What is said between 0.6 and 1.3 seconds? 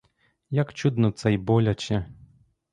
чудно